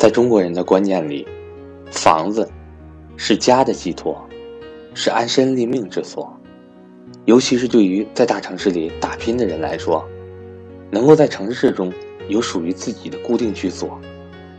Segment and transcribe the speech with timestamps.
[0.00, 1.28] 在中国人的观念里，
[1.90, 2.50] 房子
[3.18, 4.18] 是家的寄托，
[4.94, 6.34] 是安身立命之所。
[7.26, 10.02] 尤其是对于在大城市里打拼的人来说，
[10.90, 11.92] 能够在城市中
[12.28, 14.00] 有属于自己的固定居所，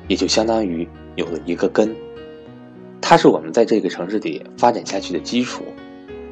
[0.07, 1.91] 也就相当于有了一个根。
[3.01, 5.63] 它是我们在这个城市里发展下去的基础，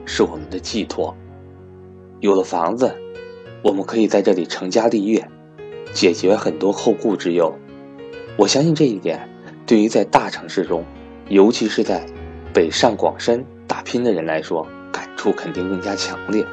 [0.05, 1.17] 是我们的寄托。
[2.19, 2.93] 有了房子，
[3.63, 5.27] 我们可以在这里成家立业，
[5.95, 7.51] 解决很多后顾之忧。
[8.39, 9.27] 我相信这一点，
[9.67, 10.85] 对于在大城市中，
[11.27, 12.05] 尤其是在
[12.53, 16.45] 北上广深打拼的人来说，感触肯定更加强烈。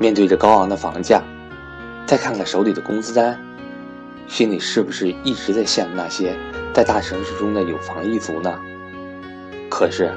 [0.00, 1.22] 面对着高昂的房价，
[2.06, 3.40] 再看看手里的工资单，
[4.26, 6.34] 心里是不是一直在羡慕那些
[6.72, 8.58] 在大城市中的有房一族呢？
[9.70, 10.12] 可是，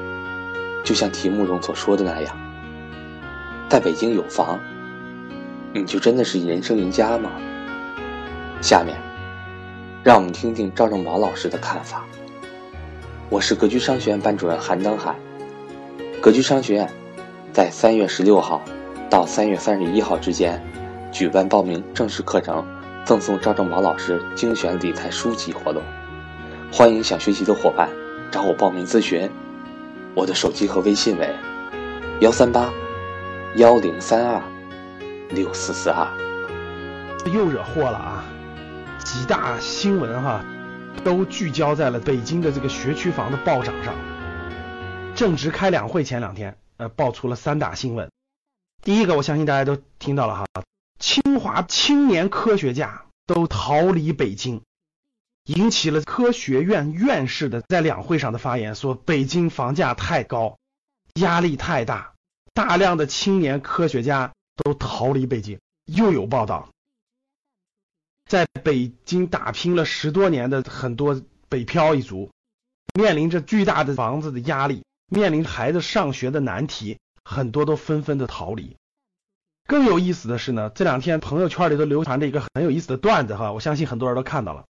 [0.82, 2.36] 就像题目中所说的那样，
[3.68, 4.58] 在北京有房，
[5.72, 7.30] 你就真的是人生赢家吗？
[8.60, 8.96] 下面。
[10.08, 12.06] 让我们听听赵正宝老师的看法。
[13.28, 15.14] 我是格局商学院班主任韩登海。
[16.18, 16.90] 格局商学院
[17.52, 18.62] 在三月十六号
[19.10, 20.64] 到三月三十一号之间
[21.12, 22.64] 举办报名正式课程，
[23.04, 25.82] 赠送赵正宝老师精选理财书籍活动。
[26.72, 27.90] 欢迎想学习的伙伴
[28.30, 29.30] 找我报名咨询。
[30.14, 31.28] 我的手机和微信为
[32.20, 32.72] 幺三八
[33.56, 34.40] 幺零三二
[35.28, 36.08] 六四四二。
[37.30, 38.24] 又惹祸了啊！
[39.10, 40.44] 几大新闻哈，
[41.02, 43.94] 都聚焦在了北京的这个学区房的暴涨上。
[45.14, 48.10] 正值开两会前两天，呃，爆出了三大新闻。
[48.82, 50.46] 第一个，我相信大家都听到了哈，
[50.98, 54.60] 清华青年科学家都逃离北京，
[55.46, 60.58] 引起了科学院院士的在两会上的发言，说北京房价太高，
[61.14, 62.12] 压力太大，
[62.52, 64.32] 大量的青年科学家
[64.62, 65.58] 都逃离北京。
[65.86, 66.68] 又有报道。
[68.28, 72.30] 在北京打拼了十多年的很多北漂一族，
[72.92, 78.76] 面临着巨大的房子的压力，面临孩子上学的难题，很多都纷纷的逃离。
[79.66, 84.66] 更有意思的是呢，这两天朋友圈里都流传着一个很有意思的段子哈，我相信很多人都看到了，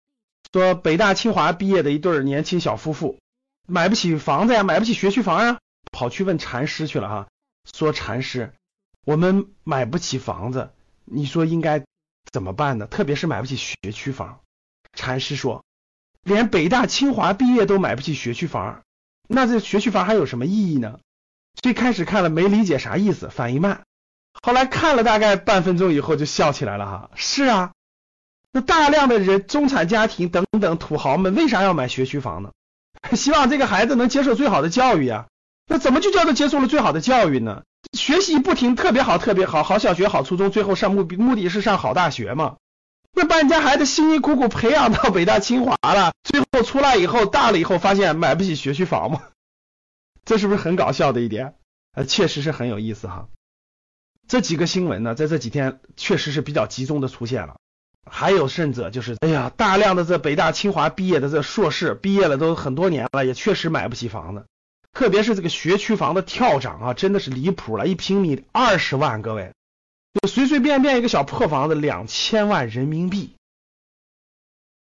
[0.53, 3.19] 说北大清华毕业的一对年轻小夫妇，
[3.67, 7.29] 买不起房子呀，买不起学区房呀，跑去问禅师去了哈，
[7.73, 8.53] 说禅师，
[9.07, 10.73] 我们买不起房子，
[11.07, 11.83] 你说应该？
[12.31, 12.87] 怎么办呢？
[12.87, 14.41] 特别是买不起学区房，
[14.93, 15.65] 禅师说，
[16.23, 18.83] 连北大清华毕业都买不起学区房，
[19.29, 20.99] 那这学区房还有什么意义呢？
[21.55, 23.85] 最开始看了没理解啥意思，反应慢，
[24.43, 27.11] 后来看了大概半分钟以后就笑起来了哈。
[27.15, 27.73] 是啊，
[28.53, 32.53] 那大量的人中产家庭等等土豪们为啥要买学区房呢？
[33.17, 35.27] 希望这个孩子能接受最好的教育啊。
[35.69, 37.63] 那怎么就叫做接受了最好的教育呢？
[37.93, 42.57] 学习不停，特别好，特别好，好小学，好初中，最后上目目的是上好大学嘛？
[43.13, 49.23] 那把人家孩子辛辛苦苦培养到北大清华了，最后出来以后，大了以后发现买不起学区房嘛？
[50.25, 51.55] 这是不是很搞笑的一点？
[51.95, 53.29] 呃，确实是很有意思哈。
[54.29, 57.57] 这几个新闻呢，在这几天确实是比较集中的出现了。
[58.09, 64.45] 还有甚者就是，哎呀，大量的这北大清华毕业的这硕士，毕业了都很多年了，也确实买不起房子。
[64.97, 69.53] 特别是这个学区房的跳涨啊，真的是离谱了，一平米二十万，各位，
[70.15, 73.35] 就随随便便一个小破房子两千万人民币。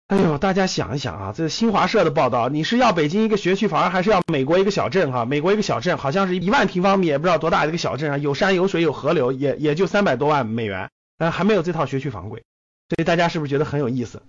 [0.08, 5.14] 哎呦，大家想一想啊，这新华社的报道，你是要北京一个学区房，还是要美国一个小镇？
[5.14, 12.44] 哈，美国一个小镇好像是一万平方米，也不知道多大的一个小镇啊，有山有水有河流，也也就三百多万美元，但还没有这套学区房贵。
[12.90, 14.22] 所以大家是不是觉得很有意思？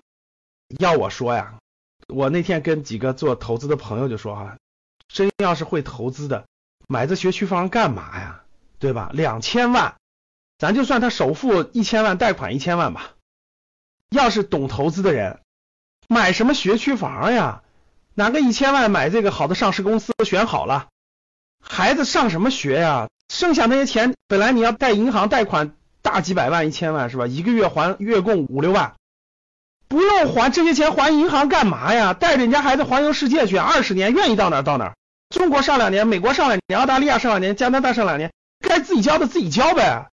[0.78, 1.54] 要我说呀，
[2.06, 4.56] 我那天跟几个做投资的朋友就说哈。
[5.12, 6.46] 真要是会投资的，
[6.88, 8.40] 买这学区房干嘛呀？
[8.78, 9.10] 对吧？
[9.12, 9.94] 两千万，
[10.58, 13.12] 咱就算他首付一千万，贷款一千万吧。
[14.10, 15.40] 要是懂投资的人，
[16.08, 17.62] 买什么学区房呀？
[18.14, 20.88] 拿个一千万买这个好的上市公司都，选好了，
[21.60, 23.08] 孩子上什么学呀？
[23.28, 27.26] 剩下那些钱，本来你要贷银行贷款大几百万、一千万是吧？
[27.26, 28.94] 一个月还月供五六万。
[29.88, 32.14] 不用还这些钱，还银行干嘛呀？
[32.14, 34.94] 带着人家孩子环游世界去，二十年愿意到哪到哪。
[35.32, 40.10] 中国上两年，美国上两年，澳大利亚上两年，加拿大上两年，该自己交的自己交呗。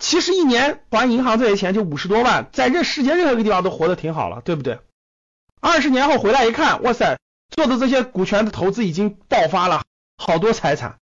[0.00, 4.80] 其实一年还银行这些钱就五十多万，在这世界任何一个地方都活得挺好了，对不对？
[5.60, 7.18] 二十年后回来一看，哇塞，
[7.48, 9.84] 做的这些股权的投资已经爆发了
[10.16, 10.98] 好多财产，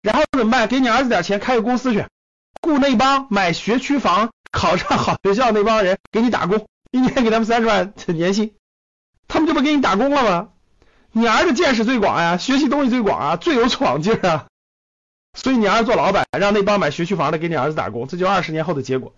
[0.00, 0.66] 然后怎么办？
[0.66, 2.06] 给你儿子点钱，开个公司去，
[2.62, 6.66] 雇那帮买学区房、考上好学校那帮人给你打工。
[6.92, 8.54] 一年给他们三十万年薪，
[9.28, 10.48] 他们就不给你打工了吗？
[11.18, 14.48] 你儿子见识最广呀，学习东西最广啊，最有闯劲啊，
[15.32, 19.14] 所以你儿子做老板，让那帮买学区房的给你儿子打工，这就二十年后的结果。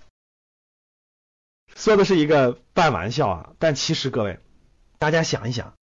[1.75, 4.39] 说的是一个半玩笑啊，但其实各位，
[5.01, 5.75] 大家想一想，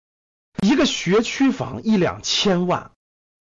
[0.62, 2.92] 一个学区房一两千万，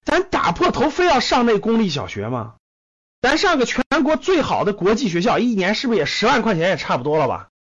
[0.05, 2.57] 咱打破头非要上那公立小学吗？
[3.23, 7.51] 咱上个全国最好的国际学校，一年是不是也十万块钱也差不多了吧？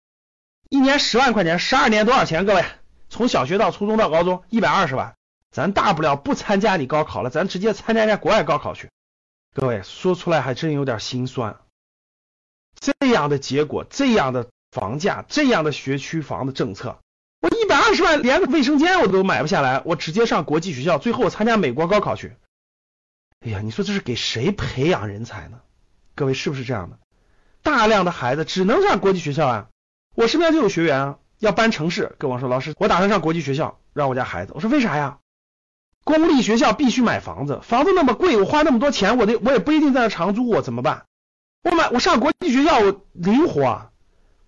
[0.70, 2.44] 一年十万块钱，十二年多少钱？
[2.46, 2.64] 各位，
[3.14, 5.14] 从小学到初中到高中，一百二十万。
[5.52, 8.90] 咱大不了不参加你高考了，咱直接参加人家国外高考去。
[9.54, 11.60] 各位说出来还真有点心酸。
[12.74, 16.98] 这样的结果，这样的房价，这样的学区房的政策，
[17.40, 22.32] 我一百二十万连个卫生间我都买不下来，我直接上国际学校，最后我参加美国高考去。
[23.46, 25.60] 哎呀，你说这是给谁培养人才呢？
[26.16, 26.98] 各位是不是这样的？
[27.62, 29.68] 大量的孩子只能上国际学校啊！
[30.16, 34.52] 我身边就有学员啊，要搬城市，跟我说老师，我打算上国际学校，让我家孩子。
[34.54, 35.18] 我说为啥呀？
[36.04, 41.06] 公立学校必须买房子，房子那么贵，我花那么多钱，我得我也不一定在那长租，我怎么办？
[41.62, 43.90] 我买我上国际学校，我灵活啊，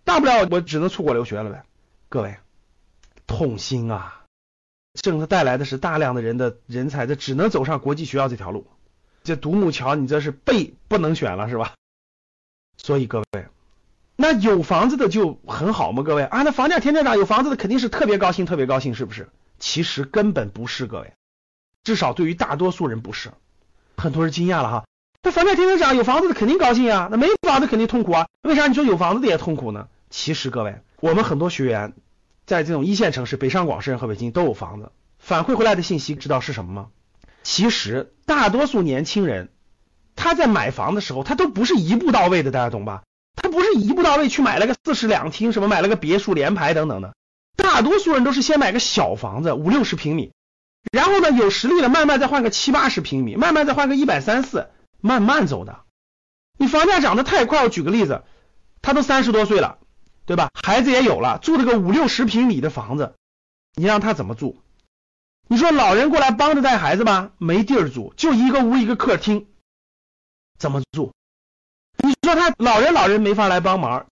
[0.05, 1.65] 大不了我只能出国留学了呗。
[2.11, 2.37] 各位，
[3.27, 4.25] 痛心啊！
[5.01, 8.67] 政策带来的是大量的人的人才，这只能走上国际学校这条路。
[9.25, 11.75] 这独木桥，你这是被不能选了是吧？
[12.77, 13.47] 所以各位，
[14.17, 16.03] 那有房子的就很好吗？
[16.03, 19.29] 各位啊，那房价天天涨，有房子的肯定是特别高兴，特别高兴，是不是？
[19.59, 21.13] 其实根本不是，各位。
[21.85, 23.31] 至少对于大多数人不是，
[23.97, 24.85] 很多人惊讶了哈。
[25.23, 28.27] 那房价天天涨，有房子的肯定高兴啊，那没房子肯定痛苦啊。
[28.43, 29.89] 为啥你说有房子的也痛苦呢？
[30.09, 31.93] 其实各位，我们很多学员
[32.47, 36.89] 在这种一线城市，北上广深和北京都有房子，反馈回来的信息知道是什么吗？
[37.43, 39.51] 其实大多数年轻人
[40.15, 43.03] 他在买房的时候，他都不是一步到位的，大家懂吧？
[43.37, 47.15] 他不是一步到位去买了个四室两厅，什么买了个别墅联排等等的，
[47.55, 50.33] 大多数人都是先买个小房子，五六十平米。
[50.93, 54.69] 然后呢，有实力了，慢慢再换个七八十平米，慢慢再换个一百三四，
[55.01, 55.81] 慢慢走的。
[56.59, 58.23] 你房价涨得太快，我举个例子，
[58.83, 59.79] 他都三十多岁了，
[60.27, 60.49] 对吧？
[60.55, 63.15] 孩子也有了，住了个五六十平米的房子，
[63.75, 64.63] 你让他怎么住？
[65.49, 69.49] 你说老人过来帮着带孩子吧，没地儿住，就一个屋一个客厅，
[70.57, 71.13] 怎么住？
[72.27, 74.07] 说他老人老人没法来帮忙，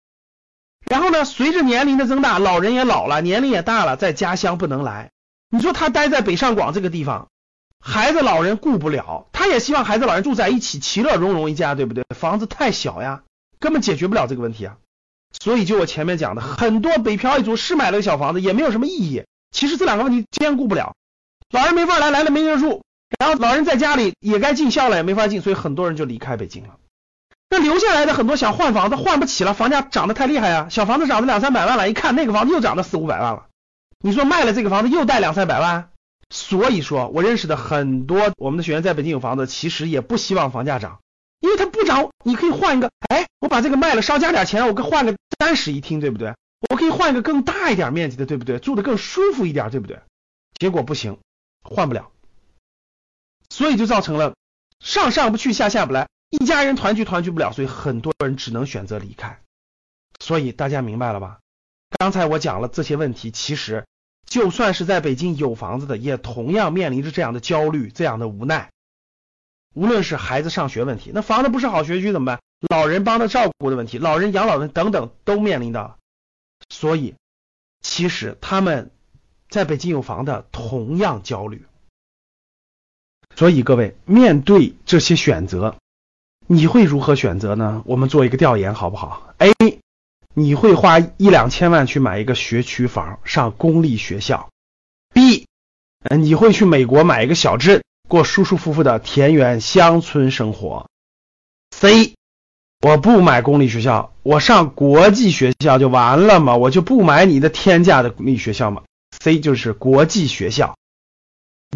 [0.86, 5.10] 然后呢，随着年龄的增大，老人也老了，年龄也大了，在家乡不能来。
[5.50, 7.30] 你说他待在北上广这个地方，
[7.80, 12.06] 孩子老人顾不了，他也希望孩子老人住在一起，其乐融融一家，对不对？
[12.16, 13.24] 房子太小呀，
[13.60, 14.78] 根本解决不了这个问题啊。
[15.40, 19.24] 所以就我前面讲的，很多北漂一族是买了个小房子，也没有什么意义。
[19.52, 20.96] 其实这两个问题兼顾不了，
[21.50, 22.84] 老人没法来，来了没人住，
[23.20, 26.76] 然后老人在家里也该尽孝了，也没法尽，所以很多人就离开北京了。
[27.54, 33.46] 那留下来的很多想换房子，换不起了，房价涨得太厉害呀，小房子涨了两三百万了，一看那个房子又涨了四五百万了。
[34.00, 35.92] 你说卖了这个房子又贷两三百万，
[36.32, 41.02] 所以说我认识的很多我们的学员在北京有房子，其实也不希望房价涨，
[41.42, 46.34] 因为它不涨，你可以换一个，哎，我把这个卖了，少加点钱，我换个三室一厅，对不对？
[46.72, 48.58] 我可以换一个更大一点面积的，对不对？
[48.58, 50.00] 住的更舒服一点，对不对？
[50.58, 51.20] 结果不行，
[51.62, 52.10] 换不了，
[53.48, 54.34] 所以就造成了
[54.80, 56.08] 上上不去，下下不来，
[56.40, 59.40] 一家人团聚团聚不了，所以很多人只能选择离开。
[60.20, 61.40] 所以大家明白了吧？
[62.00, 63.86] 刚才我讲了这些问题，其实。
[64.26, 68.72] 就算是在北京有房子的，也同样面临着这样的焦虑、这样的无奈。
[69.76, 72.42] 无论是孩子上学问题，那房子不是好学区怎么办？
[72.68, 76.00] 老人帮他照顾的问题，老人养老的等等都面临到。
[76.70, 77.14] 所以，
[77.82, 78.90] 其实他们
[79.50, 81.64] 在北京有房的同样焦虑。
[83.36, 85.76] 所以各位，面对这些选择，
[86.48, 87.84] 你会如何选择呢？
[87.86, 89.54] 我们做一个调研好不好？A。
[90.36, 94.50] 你会花一两千万去买一个学区房上公立学校
[95.14, 95.46] ？B，
[96.10, 100.88] 你会去美国买一个小镇过舒舒服服的田园乡村生活
[101.70, 102.16] ？C，
[102.82, 108.82] 我不买公立学校，我上国际学校就完了嘛，我就不买你的天价的公立学校嘛。
[109.24, 110.76] C 就是国际学校，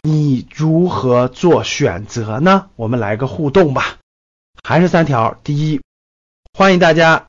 [0.02, 2.70] 你如何做选择呢？
[2.76, 3.98] 我们来个互动吧，
[4.68, 5.40] 还是三条。
[5.46, 5.82] 第一，
[6.54, 7.26] 欢迎大家。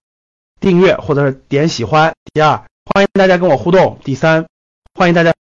[0.58, 2.12] 订阅或者是点喜欢。
[2.34, 3.96] 第二，欢迎大家跟我互动。
[4.02, 4.44] 第三，
[4.92, 5.32] 欢迎大家